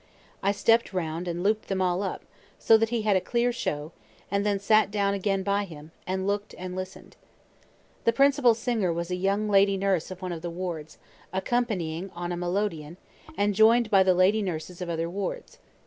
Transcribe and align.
I 0.41 0.51
stept 0.51 0.93
round 0.93 1.27
and 1.27 1.43
loop'd 1.43 1.67
them 1.67 1.79
all 1.79 2.01
up, 2.01 2.23
so 2.57 2.75
that 2.75 2.89
he 2.89 3.03
had 3.03 3.15
a 3.15 3.21
clear 3.21 3.51
show, 3.51 3.91
and 4.31 4.43
then 4.43 4.57
sat 4.57 4.89
down 4.89 5.13
again 5.13 5.43
by 5.43 5.63
him, 5.63 5.91
and 6.07 6.25
look'd 6.25 6.55
and 6.55 6.75
listen'd. 6.75 7.17
The 8.05 8.11
principal 8.11 8.55
singer 8.55 8.91
was 8.91 9.11
a 9.11 9.15
young 9.15 9.47
lady 9.47 9.77
nurse 9.77 10.09
of 10.09 10.23
one 10.23 10.31
of 10.31 10.41
the 10.41 10.49
wards, 10.49 10.97
accompanying 11.31 12.09
on 12.15 12.31
a 12.31 12.35
melodeon, 12.35 12.97
and 13.37 13.53
join'd 13.53 13.91
by 13.91 14.01
the 14.01 14.15
lady 14.15 14.41
nurses 14.41 14.81
of 14.81 14.89
other 14.89 15.07
wards. 15.07 15.59